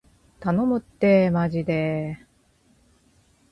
[0.39, 2.17] 頼むってーまじで